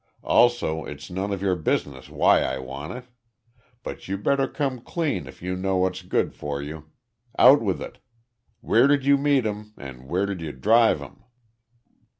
Also, 0.23 0.83
it's 0.83 1.11
none 1.11 1.31
of 1.31 1.43
your 1.43 1.55
business 1.55 2.09
why 2.09 2.41
I 2.41 2.57
want 2.57 2.91
it! 2.93 3.05
But 3.83 4.07
you 4.07 4.17
better 4.17 4.47
come 4.47 4.81
clean 4.81 5.27
if 5.27 5.43
you 5.43 5.55
know 5.55 5.77
what's 5.77 6.01
good 6.01 6.33
for 6.33 6.59
you. 6.59 6.89
Out 7.37 7.61
with 7.61 7.79
it! 7.83 7.99
Where 8.61 8.87
did 8.87 9.05
you 9.05 9.15
meet 9.15 9.45
'em 9.45 9.73
and 9.77 10.07
where 10.07 10.25
did 10.25 10.41
you 10.41 10.53
drive 10.53 11.03
'em?" 11.03 11.23